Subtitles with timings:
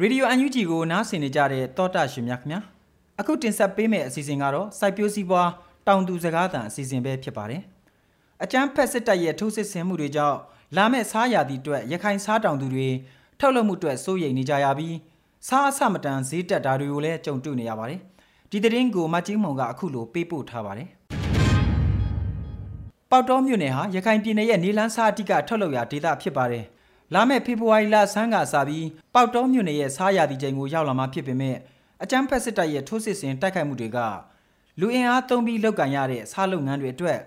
[0.00, 2.60] ရေဒီယိုအန်ယူဂျီကိုနားဆင်နေကြတဲ့တောတာရှင်များခင်ဗျာ
[3.20, 5.50] အခုတင်ဆက်ပေးမယ့်အစီအစဉ်ကတော့စိုက်ပျိုးစည်းပွား
[5.86, 7.62] တောင်သူစကားသံအစီအစဉ်ပဲဖြစ်ပါတယ်
[8.42, 10.38] အကျန်းဖက်စစ်တပ်ရဲ့ထိုးစစ်ဆင်မှုတွေကြောင့်
[10.76, 12.88] လာမယ့်စားရာသီအတွက်ရခိုင်စားတောင်သူတွေ
[13.40, 14.96] ထုတ်လုပ်မှုအတွက်စိုးရိမ်နေကြရပြီး
[15.48, 18.00] စားအဆမတန်ဈေးတက်တာတွေကိုလည်းကြုံတွေ့နေရပါတယ်
[18.50, 20.88] ဒီသတင်းကိုမကြီးမုံကအခုလိုပေးပို့ထားပါတယ်
[23.10, 26.64] ပေါတောမြို့နယ်ဟာရခိုင်ပြည်နယ်ရဲ့နေလန်းစားအတိကထုတ်လုပ်ရာဒေသဖြစ်ပါတယ်
[27.14, 31.56] လာမယ့်ဖေဖော်ဝါရီလဆန်းကစပြီးပေါတောမြို့နယ်ရဲ့စားရသည့်ချိန်ကိုရောက်လာမှာဖြစ်ပေမဲ့
[32.02, 33.98] အကြမ်းဖက်စစ်တပ်ရဲ့ထိုးစစ်ဆင်တိုက်ခိုက်မှုတွေက
[34.80, 37.18] လူအင်အားသုံးပြီးလုပ်ကန်ရတဲ့စားလုပ်ငန်းတွေအတွက်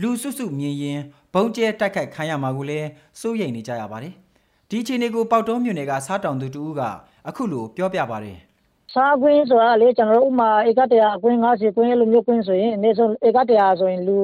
[0.00, 1.00] လူစုစုမြင်ရင်
[1.34, 2.88] ဘုံကျဲတိုက်ခိုက်ခံရမှာကိုလည်း
[3.20, 4.14] စိုးရိမ်နေကြရပါတယ်။
[4.70, 6.80] ဒီအခြေအနေကိုပေါတောမြို့နယ်ကစားတောင်သူတူဦးက
[7.28, 8.38] အခုလိုပြောပြပါတယ်။
[8.94, 14.18] စားကွင်းဆိုတာလေကျွန်တော်တို့ဥမာဧကတရာအကွင်း90ကွင်းအဲ့လိုမျိုးကွင်းဆိုရင်အနည်းဆုံးဧကတရာဆိုရင်လူ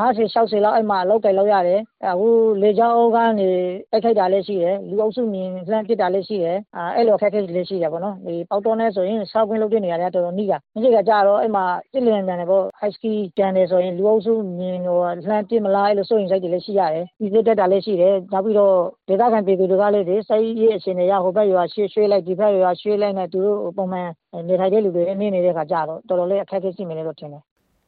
[0.00, 2.28] 50 60လောက်အဲ့မှာလောက်တယ်လောက်ရတယ်အခု
[2.62, 3.50] လေကြောင်းကနေ
[3.90, 6.58] တိုက်ခိုက်တာလည်းရှိတယ်လူအုပ်စုမြင်လှမ်းပစ်တာလည်းရှိတယ်
[6.96, 18.76] အဲ့လိုအခက်အခဲတွေလည်းရှိတယ်ပေါ့နော်ဒီပေါတော့နဲ့ဆိုရင်စားကွင်းလုပ်တဲ့နေရာတွေကတော်တော်နှီးတာဒီကကြတော့အဲ့မှာစစ်လင်ပြန်တယ်ပေါ့ high ski ပြန်တယ်ဆိုရင်လူအုပ်စုမြင်တော့လှမ်းပစ်မလားအဲ့လိုစိုးရင်စိတ်တွေလည်းရှိရတယ်ဒီစစ်တက်တာလည်းရှိတယ်နောက်ပြီးတော့
[19.12, 24.08] ဒေသခံပြည်သူတွေကလည်းဒီစိတ်ရေးအခြေအနေရဟိုဘက်ရွာရွှေ့ရွှေ့လိုက် ဒီဘက်ရွာရွှေ့လိုက်နဲ့ သူတို့ပုံမှန်
[24.48, 27.42] နေထိုင်တဲ့လူတွေနေနေတဲ့ခါကြတော့ တော်တော်လေး အခက်အခဲရှိမယ်လို့ ထင်တယ်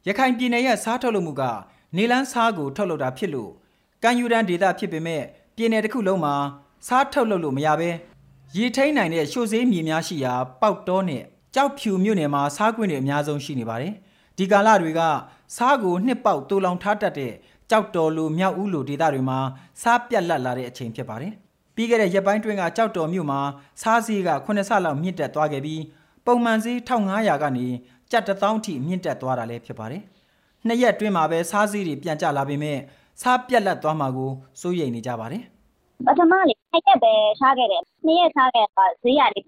[0.07, 1.43] ရခိုင်ပြည်နယ်ရဲ့စားထုတ်လုပ်မှုက
[1.97, 3.51] နေလန်းစားကို ထုတ်လုပ်တာဖြစ်လို့
[4.03, 5.23] ကံယူရန်ဒေသဖြစ်ပေမဲ့
[5.55, 6.35] ပြည်နယ်တစ်ခုလုံးမှာ
[6.87, 7.89] စားထုတ်လုပ်လို့မရဘဲ
[8.57, 11.23] ရေထိန်နိုင်တဲ့ရှို့စေးမြေများရှိရာ ပေါက်တောနဲ့
[11.55, 13.93] ကြောက်ဖြူမြို့နယ်မှာစားကွင်းတွေအများဆုံးရှိနေပါတယ်။
[14.37, 15.01] ဒီကာလတွေက
[15.55, 17.33] စားကို နှစ်ပေါက်တူလောင်ထားတတ်တဲ့
[17.69, 19.39] ကြောက်တော်လိုမြောက်ဦးလိုဒေသတွေမှာ
[19.81, 21.33] စားပြတ်လတ်လာတဲ့အချိန်ဖြစ်ပါတယ်။
[21.75, 23.39] ပြီးခဲ့တဲ့ရက်ပိုင်းတွင်းကကြောက်တော်မြို့မှာ
[23.81, 25.81] စားစည်းက9ဆလောက်မြင့်တက်သွားခဲ့ပြီး
[26.25, 27.65] ပုံမှန်ဈေး1500ကနေ
[28.11, 30.03] ကျပ်1000ထိမြင့်တက်သွားတာလည်းဖြစ်ပါတယ်။
[30.67, 32.77] နှစ်ရက်အတွင်းမှာပဲစားစည်းတွေပြန်ကျလာပေမဲ့
[33.21, 35.43] စားပြက်လက်သွားမှာကိုစိုးရိမ်နေကြပါတယ်။
[36.07, 39.39] ပထမလေနှစ်ရက်ပဲရှားခဲ့တယ်နှစ်ရက်ရှားခဲ့တော့ဈေးရလေ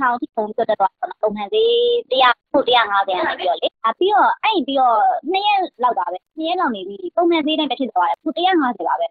[0.00, 1.70] 1000အထိပုံပြတ်တက်သွားတော့ပုံမှန်ဈေး
[2.10, 2.98] 100ဖို့150ရနေ
[3.38, 5.00] ပြီးတော့လေအပြီးတော့အဲ့ပြီးတော့
[5.30, 5.95] နှစ်ရက်လောက်
[6.46, 9.06] တာပဲနှစ်ရက်လောက်နေပြီးပုံမှန်ဈေးတိုင်းပဲဖြစ်သွားတယ်ခု150ပါပဲ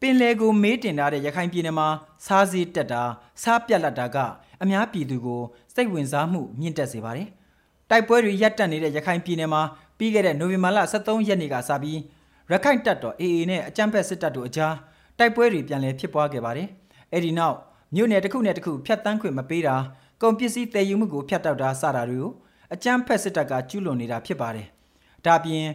[0.00, 1.88] ပင်လယ်ကိုမေးတင်ထားတဲ့ရခိုင်ပြည်နယ်မှာ
[2.26, 3.02] စားစည်းတက်တာ
[3.42, 4.16] စားပြက်လက်တာက
[4.62, 5.42] အများပြည်သူကို
[5.74, 7.28] စိတ်ဝင်စားမှုမြင့်တက်စေပါတယ်။
[7.90, 9.62] တိုက်ပွဲတွေရပ်တန့်နေတဲ့ရခိုင်ပြည်နယ်မှာ
[9.98, 11.98] ပြီးခဲ့တဲ့နိုဝင်ဘာလ23ရက်နေ့ကစပြီး
[12.50, 14.74] ရခိုင်တပ်တော် AA နဲ့အကြမ်းဖက်စစ်တပ်တို့အကြား
[15.18, 16.68] တိုက်ပွဲတွေပြန်လည်ဖြစ်ပွားခဲ့ပါတယ်။
[17.12, 17.56] အဲ့ဒီနောက်
[17.94, 19.76] မြို့နယ်တစ်ခုနဲ့တစ်ခုဖျက်တမ်းခွင့်မပေးတာ
[20.22, 22.32] ကုန်ပစ္စည်းတည်ယူမှုကိုဖျက်တောက်တာစတာတွေကို
[22.74, 24.66] အကြမ်းဖက်စစ်တပ်ကကျူးလွန်နေတာဖြစ်ပါတယ်။
[25.26, 25.66] ဒါပြင်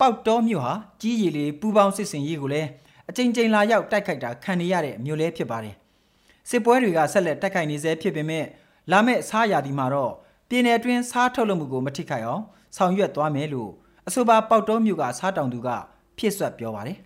[0.00, 2.68] ပေါက်တော်မြို့ဟာကြီးရည်လေးပူပေါင်းစစ်စင်ရေးကိုလည်း
[3.10, 5.74] အကြိမ်ကြိမ်လာရောက်တိုက်ခိုက်တာခံနေရတဲ့မြို့လဲဖြစ်ပါတယ်။
[6.50, 8.44] စစ်ပွဲတွေကဆက်လက်တိုက်ခိုက်နေဆဲဖြစ်ပေမဲ့
[8.90, 10.12] လာမယ့်စားရာဒီမှာတော့
[10.48, 12.42] ပြည်내အတွင်းစားထုတ်လုပ်မှုကိုမထိခိုက်အောင်
[12.76, 13.70] ဆောင်ရွက်သွားမယ်လို့
[14.08, 15.68] အဆိုပါပေါက်တော်မြို့ကစားတောင်သူက
[16.18, 16.98] ဖြစ်ဆွတ်ပြောပါတယ်။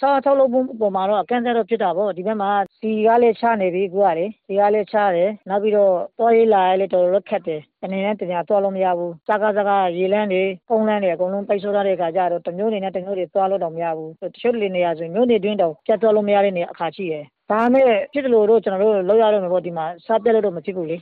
[0.00, 20.96] စားထုတ်လုပ်မှုပုံမှာတော့အကန့်အသတ်တော့ဖြစ်တာပေါ့ဒီဘက်မှာစီကလည်းချနေပြီကိုကလေစီကလည်းချတယ်နောက်ပြီးတော့တောရေးလာရလည်းတော်တော်လေးခက်တယ်တနေနဲ့တနေသွားလို့မရဘူးစကားစကားရေလန်းတွေဖုံးလန်းတွေအကုန်လုံးပိတ်ဆို့ထားတဲ့အခါကျတော့တမျိုးနေနဲ့တမျိုးတွေသွားလို့တော့မရဘူးတချို့လေနေရဆိုရင်မျိုးနေတွင်းတော့ပြတ်သွားလို့မရတဲ့နေအခါရှိတယ်ဒါနဲ့ဖြစ်တယ်လို့တော့ကျွန်တော်တို့လောက်ရတော့မှာပေါ့ဒီမှာစားပြတ်လို့တော့မဖြစ်ဘူးလေ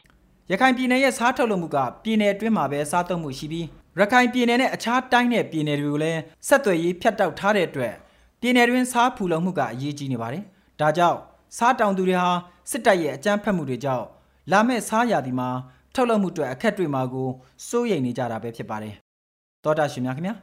[0.50, 3.66] ရခိုင်ပြည်နယ်ရဲ့စားထုတ်လုပ်မှုကပြည်နယ်အတွင်းမှာပဲစားသုံးမှုရှိပြီး
[4.00, 7.94] ရခိုင်ပြည်နယ်နဲ့အခြားတိုင်းနဲ့ပြည်နယ်တွေကိုလည်းဆက်သွယ်ရေးဖြတ်တောက်ထားတဲ့အတွက်
[8.40, 10.42] ပြည်နယ်တွင်းစားဖူလုံမှုကအရေးကြီးနေပါတယ်။
[10.80, 11.18] ဒါကြောင့်
[11.56, 12.28] စားတောင်သူတွေဟာ
[12.70, 14.04] စစ်တပ်ရဲ့အကြမ်းဖက်မှုတွေကြောင့်
[14.50, 15.48] လာမယ့်စားရာသီမှာ
[15.94, 17.28] ထုတ်လုပ်မှုအတွက်အခက်တွေ့မှာကို
[17.68, 18.94] စိုးရိမ်နေကြတာပဲဖြစ်ပါတယ်။
[19.64, 20.34] သောတာရှင်များခင်ဗျာ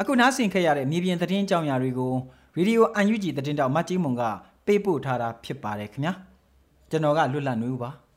[0.00, 2.14] အခုနားဆင်ခဲ့ရတဲ့မြေပြင်သတင်းကြောင်းရာတွေကို
[2.58, 4.22] ရေဒီယိုအန်ယူဂျီသတင်းတောက်မတ်ကြီးမွန်က
[4.66, 6.12] ပေးပို့ထားတာဖြစ်ပါတယ်ခင်ဗျာ
[6.90, 7.90] ကျွန်တော်ကလွတ်လပ်နေဦးပါ။